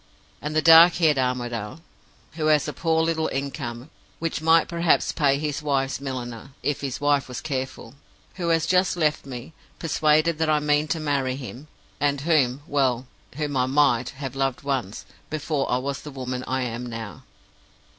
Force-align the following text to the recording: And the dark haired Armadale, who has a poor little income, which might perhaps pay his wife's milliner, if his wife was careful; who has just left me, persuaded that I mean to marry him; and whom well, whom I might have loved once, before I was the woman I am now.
And 0.41 0.55
the 0.55 0.63
dark 0.63 0.95
haired 0.95 1.19
Armadale, 1.19 1.79
who 2.31 2.47
has 2.47 2.67
a 2.67 2.73
poor 2.73 3.03
little 3.03 3.27
income, 3.27 3.91
which 4.17 4.41
might 4.41 4.67
perhaps 4.67 5.11
pay 5.11 5.37
his 5.37 5.61
wife's 5.61 6.01
milliner, 6.01 6.53
if 6.63 6.81
his 6.81 6.99
wife 6.99 7.27
was 7.27 7.39
careful; 7.39 7.93
who 8.37 8.49
has 8.49 8.65
just 8.65 8.97
left 8.97 9.27
me, 9.27 9.53
persuaded 9.77 10.39
that 10.39 10.49
I 10.49 10.59
mean 10.59 10.87
to 10.87 10.99
marry 10.99 11.35
him; 11.35 11.67
and 11.99 12.21
whom 12.21 12.63
well, 12.65 13.05
whom 13.35 13.55
I 13.55 13.67
might 13.67 14.09
have 14.17 14.35
loved 14.35 14.63
once, 14.63 15.05
before 15.29 15.69
I 15.71 15.77
was 15.77 16.01
the 16.01 16.09
woman 16.09 16.43
I 16.47 16.63
am 16.63 16.83
now. 16.87 17.21